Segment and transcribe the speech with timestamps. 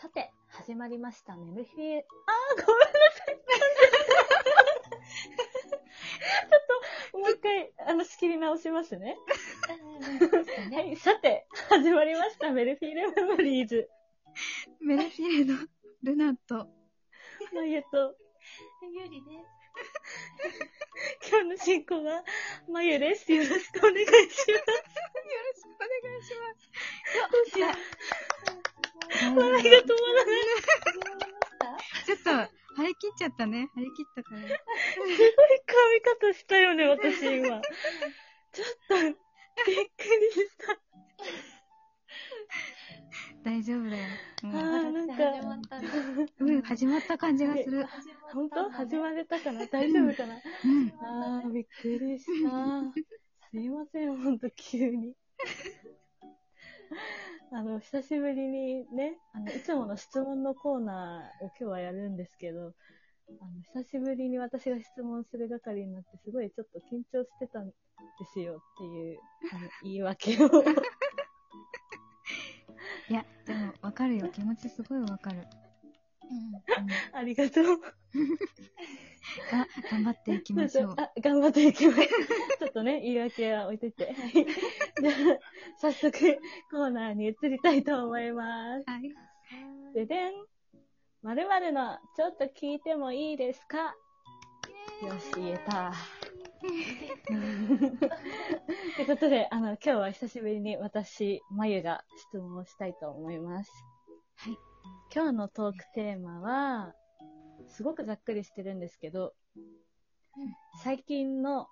[0.00, 3.36] さて、始まりました、メルフィー、あー、ごめんなさい。
[6.16, 6.66] ちょっ
[7.12, 9.18] と、もう一回、あの、仕切り直しますね。
[10.72, 13.90] はい、さて、始まりました、メルフィーレメモリーズ。
[14.80, 15.58] メルフィーレの
[16.02, 16.66] ルナと、
[17.52, 18.16] のゆと、
[18.80, 20.79] ゆりです。
[21.28, 22.24] 今日の進行は、
[22.68, 23.32] まゆです。
[23.32, 24.50] よろしくお願いします。
[24.50, 26.30] よろしくお願いし
[27.30, 27.70] どうしよう。
[27.70, 27.76] ま
[29.16, 29.36] す。
[29.36, 30.40] 笑いが止まらない。
[32.06, 33.68] ちょっと、張り切っちゃったね。
[33.74, 34.40] 張り切ったから。
[34.42, 35.18] すごい
[35.66, 37.60] 髪型したよね、私今。
[38.52, 39.20] ちょっと、びっく
[39.66, 40.78] りした。
[43.42, 44.04] 大丈夫だよ。
[44.42, 45.74] あもーなんか
[46.40, 47.86] うん、始まった感じがする。
[48.32, 48.70] 本当？
[48.70, 49.66] 始まれたかな？
[49.66, 50.40] 大丈夫かな？
[50.64, 50.92] うん。
[51.00, 52.92] あー、びっくりした。
[53.50, 55.14] すいません、ほんと急に。
[57.52, 62.74] あの、久しぶりにね、あの、いつもの質問のコーナーを今日はやるんですけど、
[63.40, 63.50] あの、
[63.82, 67.74] 久しぶりに私が質問する係になって、すごいちょっと緊張してたんで
[68.32, 69.18] すよっていう、
[69.52, 70.48] あの、 言い訳を。
[73.08, 74.28] いや、でも、わかるよ。
[74.28, 75.44] 気持ちすごいわかる。
[77.12, 77.64] ありがとう。
[79.52, 80.94] あ、頑張っていきましょう。
[80.96, 82.00] あ、頑張っていきます。
[82.00, 84.06] ちょっとね、言い訳は置いといて。
[84.06, 84.32] はい。
[84.32, 85.38] じゃあ、
[85.80, 88.84] 早速、コーナーに移りたいと思います。
[88.90, 89.14] はい。
[89.94, 90.32] ででん。
[91.22, 93.94] 〇〇の、ちょっと聞いてもいいですか？
[95.06, 95.90] よし、言えた。
[95.90, 95.92] っ
[98.96, 103.70] てことで、あの、今日は久しぶりに私、まゆが質問をしたいと思います。
[104.36, 104.56] はい。
[105.14, 106.94] 今日のトークテーマは、
[107.70, 109.34] すごくざっくりしてるんですけど、
[110.82, 111.66] 最近の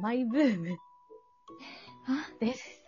[0.00, 0.76] マイブーム。
[2.06, 2.82] あ、です。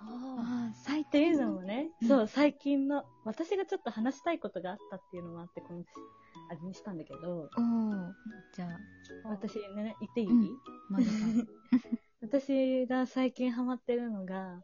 [0.00, 2.08] あー、最っていう低のもね、うん。
[2.08, 5.84] そう、最近の、私がちょっと話したいことがあったっていうのもあって、この、
[6.50, 7.50] あれにしたんだけど。
[8.54, 10.58] じゃあ、私ね、言っていい、うん。
[12.22, 14.62] 私が最近ハマってるのが、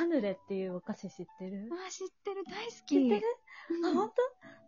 [0.00, 1.68] カヌレっていうお菓子知ってる？
[1.70, 2.42] あー、知ってる。
[2.48, 2.94] 大好き。
[2.94, 3.22] 知ってる？
[3.70, 4.10] うんあ、本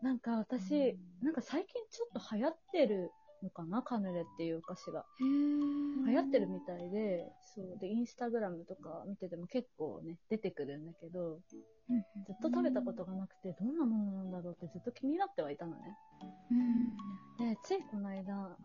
[0.02, 0.06] 当？
[0.06, 3.10] なんか私、なんか最近ちょっと流行ってる
[3.42, 3.80] のかな？
[3.80, 5.06] カヌレっていうお菓子が。
[5.20, 7.78] 流行ってるみたいで、そう。
[7.80, 11.36] で、インスタグラムとか見てても結構ね、出てくるんだけど、
[11.88, 15.78] うんずっと食べたことがなくて、どんなものなんだろうってずっと気になってはいたのね。
[17.40, 17.48] うん。
[17.54, 18.56] で、ついこの間、あの、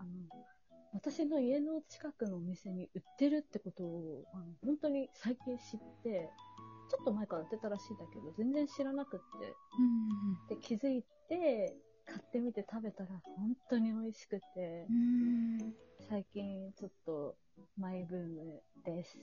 [0.94, 6.30] 私の家の近くのお店に売ってるってことを、あの本当に最近知って、
[6.90, 10.48] ちょっと前から売ってたらしいんだけど、全然知らなくって、うん。
[10.48, 11.76] で、気づいて、
[12.06, 15.58] 買ってみて食べたら本当に美味しくてう、ん。
[16.08, 17.36] 最近ちょっと
[17.78, 19.18] マイブームです。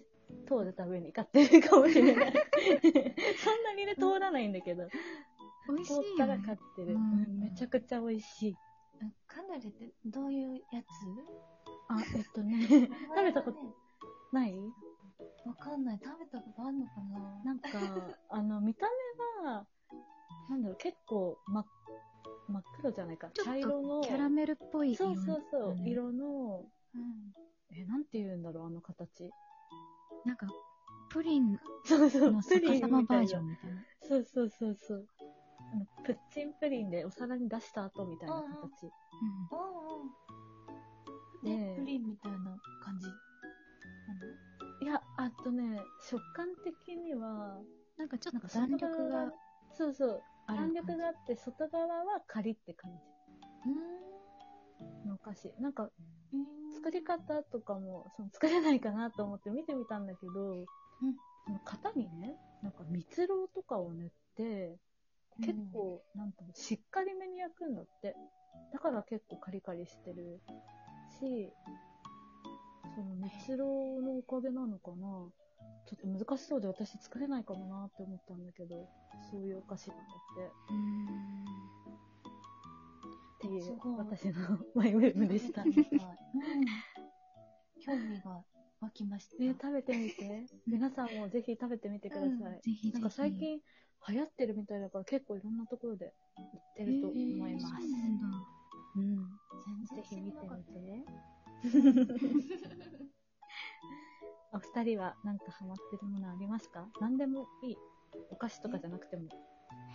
[0.47, 2.33] 通るたびに買ってるかもしれない。
[3.43, 4.87] そんなにね、通らないんだけど、
[5.69, 6.05] 美味しい通ね。
[6.19, 6.95] たら買ってる。
[6.95, 8.57] ううんん、めちゃくちゃ美味しい。
[9.27, 10.87] カヌレってどういうやつ？
[11.89, 12.69] あ、えっとね、
[13.17, 13.59] 食べたこと
[14.33, 14.55] ない？
[15.47, 16.01] わかんない。
[16.03, 17.43] 食べたことあるのかな？
[17.45, 17.69] なんか、
[18.31, 18.87] あの、見た
[19.43, 19.67] 目は、
[20.49, 21.65] なんだろう、結構、ま、
[22.49, 23.31] 真っ黒じゃないか。
[23.35, 24.03] 茶色の。
[24.03, 27.77] キャラメルっぽい色そうそうそう、色の、うん。
[27.77, 29.31] え、なんて言うんだろう、あの形。
[30.25, 30.47] なんか、
[31.11, 33.27] プリンそうそう、の逆さまバー。
[33.27, 33.83] ジョンみたいな。
[34.03, 35.07] そうそうそうそう。
[35.73, 38.87] あの、プッチンプリンでお皿に出した後みたいな形。
[39.51, 40.05] おうおう
[41.45, 43.07] でね、プリンみたいな感じ。
[46.11, 47.61] 食感的には、
[47.97, 49.33] なんかちょっと弾力が
[49.73, 52.95] そうそう、弾力があって、外側はカリって感う
[55.03, 55.53] じのお菓子。
[55.61, 55.91] なんか、ん。
[56.75, 60.33] 作り方とかも、その作れないかなと思って見てみたんだけど、
[61.47, 64.77] その型にね、なんか蜜ろうとかを塗って、
[65.41, 68.15] 結構、なんともしっかりめに焼くんだって。
[68.73, 70.41] だから結構カリカリしてる
[71.19, 71.53] し、
[72.95, 75.27] その蜜ろうのおかげなのかな
[75.87, 78.89] ちょっと難しそうで私作れないかもなって思ったんだけど、
[79.31, 80.07] そういうお菓子なんだっ
[80.37, 80.51] て。
[80.71, 81.45] うん
[83.45, 84.35] っていうすごい私の
[84.75, 85.63] マイブームでした。
[85.65, 86.65] 食べてみたいうん。
[87.81, 88.43] 興味が
[88.81, 89.37] 湧きました。
[89.37, 90.47] ね、食べてみて。
[90.67, 92.31] 皆さんもぜひ食べてみてください。
[92.31, 92.93] うんぜひぜひ。
[92.93, 93.61] なんか最近
[94.09, 97.19] 流行ってるみたいだから結構いろんなところで売ってると思
[97.49, 97.67] います。
[97.67, 98.27] そうなんだ。
[98.97, 99.17] うん。
[99.67, 101.05] 全然ぜひ見てみて。
[104.73, 106.87] お二人はなんかハマってるものありますか？
[107.01, 107.77] 何でもいい。
[108.31, 109.29] お菓子とかじゃなくても。
[109.29, 109.37] た。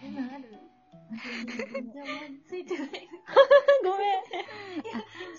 [0.03, 0.59] え、ある？
[1.73, 2.89] 全然思いついてない。
[3.83, 4.23] ごめん。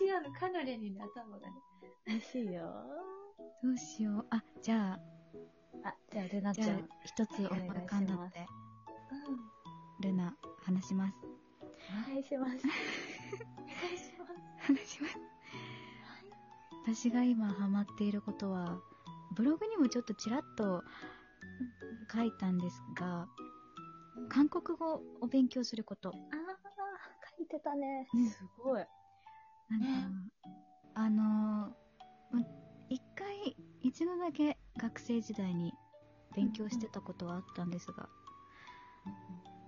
[0.01, 1.55] 違うの、カヌレにね、頭がね。
[2.07, 2.63] 美味しいよ。
[3.63, 4.27] どうしよう。
[4.31, 4.99] あ、じゃ
[5.85, 8.47] あ、あ、じゃあ、ルナちゃん。、一つお願い浮かんだって。
[10.01, 11.15] ルナ、話します。
[12.09, 12.53] お願いします。
[12.53, 12.59] お
[13.75, 14.33] 願いします。
[14.67, 15.19] 話します。
[16.85, 18.81] 私が今ハマっていることは、
[19.37, 20.83] ブログにもちょっとちらっと
[22.13, 23.29] 書いたんですが、
[24.29, 26.11] 韓国語を勉強すること。
[26.11, 26.15] あー、
[27.39, 28.09] 書いてたね。
[28.15, 28.85] うんすごい。
[29.71, 29.87] なんか、
[30.95, 31.73] あの
[32.91, 35.73] 一回、一度だけ学生時代に
[36.35, 38.09] 勉強してたことはあったんですが、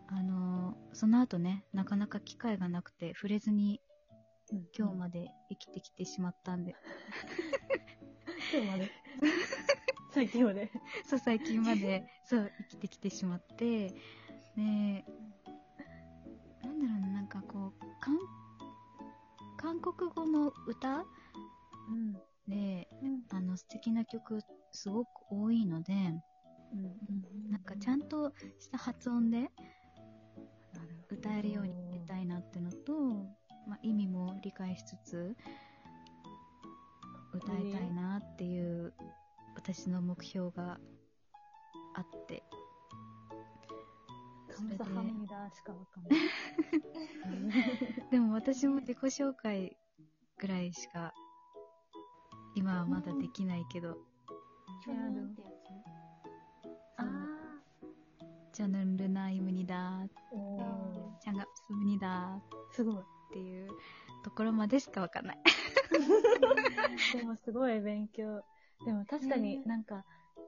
[0.08, 3.80] あのーその後ね、なかなか機会がなくて触れずに
[4.76, 6.74] 今日まで生きてきてしまったんで、
[8.52, 9.01] 今日まで。
[10.12, 10.70] 最近まで。
[11.04, 13.94] そう、最近まで、そう、生きてきてしまって、
[14.56, 15.04] ね
[16.62, 18.18] なんだろうね、なんかこう、韓、
[19.56, 21.04] 韓国語の歌？
[21.88, 22.12] うん。
[22.46, 23.22] で、うん。
[23.30, 27.50] あの、素敵な曲すごく多いので、うん。
[27.50, 29.50] なんかちゃんとした発音で
[31.10, 32.92] 歌えるようになりたいなってのと、
[33.66, 35.36] まあ、意味も理解しつつ、
[37.32, 38.92] 歌いたいなっていう
[39.54, 40.78] 私の目標が
[41.94, 42.42] あって。
[48.10, 49.76] でも私も自己紹介
[50.38, 51.14] ぐらいしか
[52.54, 53.96] 今はまだできないけど、
[58.52, 60.08] ジャヌンルナイムニダー。
[61.20, 63.04] チャンガプスムニダーっすごい。
[63.32, 63.70] ていう
[64.22, 65.38] ところまでしかわかんない。
[67.16, 68.44] でもすごい勉強。
[68.84, 70.04] でも確かにねなんか、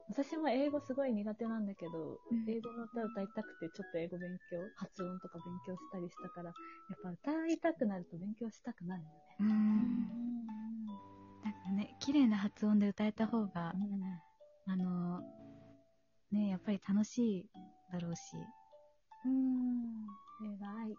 [0.09, 6.51] 私も英語すごい苦手なんだけど、うん英語の歌歌いたくてちょっと英語勉強、発音とか勉強したりしたから、や
[6.95, 9.15] っぱ歌いたくなると勉強したくなるよね。
[9.39, 10.05] うーん。
[11.43, 13.73] なんかね、綺麗な発音で歌えた方が、
[14.67, 15.21] あの、
[16.31, 17.49] ね、やっぱり楽しい
[17.91, 18.47] だろうし、
[19.25, 20.05] うん。
[20.41, 20.51] 偉
[20.87, 20.97] い。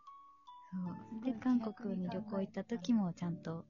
[0.71, 1.25] そう。
[1.25, 3.65] で、韓国に旅行行った時もちゃんと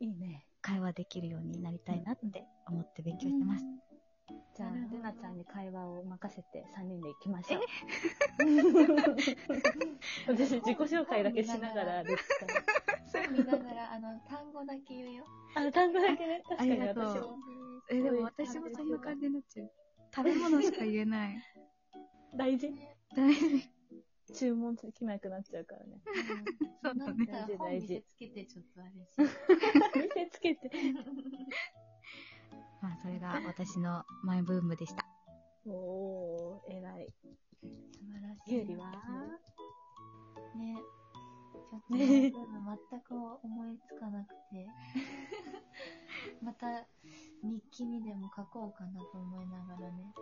[0.00, 0.46] いいね。
[0.62, 3.64] 会話できるようになりたいなって思って勉強してます。
[4.56, 7.62] じゃあ、ルナちゃんに会話を任せて3人で行きましょう。
[10.32, 13.30] 私、自己紹介だけしながら歩くから。
[13.30, 15.24] 見ながら、あの、単語だけ言うよ。
[15.56, 16.42] あ、単語だけね。
[16.48, 17.38] 確かにありがとう私も。
[17.90, 19.72] え、でも私もそんな感じになっちゃう。
[20.14, 21.42] 食べ物しか言えない。
[22.36, 22.72] 大事。
[23.16, 23.70] 大事。
[24.32, 26.00] 注文できなくなっちゃうからね。
[26.82, 29.32] そうだねなんか本見せつけてちょっとあれし。
[30.02, 30.70] 見せつけて。
[32.84, 35.06] まあ、それが私のマイブームでした。
[35.66, 37.08] おー、偉い。
[37.62, 37.68] 素
[38.12, 38.54] 晴らしい。
[38.56, 38.90] ゆうりは？
[40.54, 40.76] ね。
[41.70, 44.68] ちょっと全く思いつかなくて。
[46.44, 46.86] また、
[47.42, 50.12] 日記にでも書こうかなと思いながらね。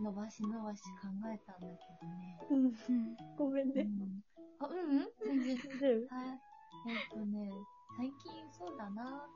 [0.00, 2.40] 伸ばし伸ばし考えたんだけどね。
[2.50, 2.64] うん。
[2.66, 3.16] うん。
[3.36, 3.82] ごめんね。
[3.82, 4.24] うん、
[4.58, 6.06] あ、うんうん全然。
[6.08, 6.40] はい。
[6.88, 7.52] えっとね、
[7.96, 9.28] 最近そうだな。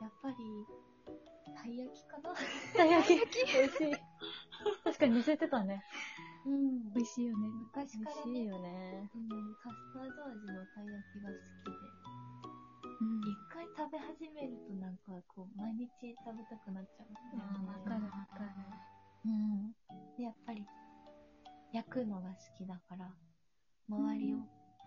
[0.00, 0.87] やっぱり、た
[1.72, 2.34] い焼きかな
[2.76, 3.14] たい焼き。
[3.14, 3.96] 美味しい。
[4.84, 5.82] 確かに乗せてたね。
[6.46, 7.48] うん美味しいよね。
[7.48, 9.10] 昔から美味しいね、よね。
[9.14, 12.08] うん、カスタード味のたい焼きが好きで。
[13.00, 15.88] うん一回食べ始めるとなんかこう、毎日
[16.24, 17.68] 食べたくなっちゃうんだよね。
[17.68, 18.50] わかるわかる。
[19.26, 19.72] うん。
[20.16, 20.66] で、やっぱり、
[21.72, 23.12] 焼くのが好きだから、
[23.88, 24.38] 周りを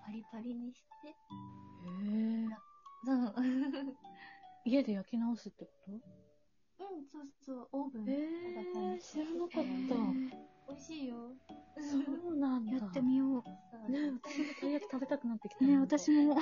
[0.03, 2.50] パリパリにして、へぇ
[3.05, 3.34] そう。
[3.38, 3.96] うん、
[4.65, 5.91] 家で焼き直すってこそ
[15.22, 15.66] くなってきた。
[15.66, 16.36] ね、私も。
[16.36, 16.42] ね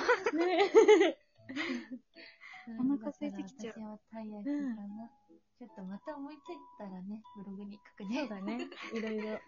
[2.78, 5.10] お腹空いてきちゃう私はたい焼きかな。
[5.58, 8.20] ちょっとまた思いついたらね、ブログに書くね。
[8.20, 8.68] そうだね。
[8.94, 9.38] いろいろ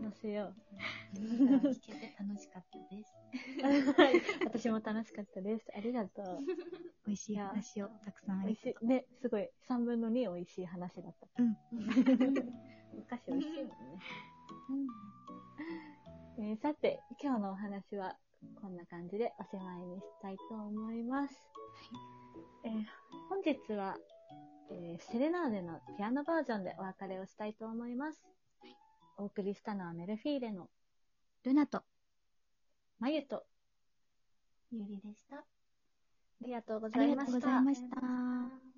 [0.00, 0.54] 載せよ
[1.14, 3.12] 聞けて楽しかったです。
[3.60, 3.92] う。
[4.00, 4.22] はい。
[4.44, 5.66] 私も楽しかったです。
[5.76, 6.38] ありがとう。
[7.06, 8.86] 美味しい話をたくさんあ美り味しい。
[8.86, 9.50] ね、すごい。
[9.68, 11.42] 3分の2美味しい話だった。
[11.42, 11.56] うん。
[12.98, 13.74] お菓子美味しいもんね。
[16.38, 18.16] えーさて、今日のお話は
[18.60, 21.34] こんな感じでおしまいにしたいと思います。
[22.64, 22.84] えー
[23.28, 23.96] 本日は、
[24.70, 28.22] えーセレナーデのピアノバージョンでお別れをしたいと思います。
[29.16, 30.68] お送りしたのはメルフィーレの
[31.44, 31.82] ルナと、
[32.98, 33.44] まゆと、
[34.72, 35.36] ゆりでした。
[35.36, 35.44] あ
[36.42, 37.26] りがとうごあざいました。
[37.26, 38.69] りがとうございました。